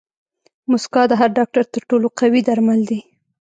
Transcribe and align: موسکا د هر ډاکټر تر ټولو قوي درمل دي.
موسکا 0.71 1.01
د 1.07 1.13
هر 1.21 1.29
ډاکټر 1.37 1.63
تر 1.73 1.81
ټولو 1.89 2.07
قوي 2.19 2.41
درمل 2.47 2.79
دي. 2.89 2.99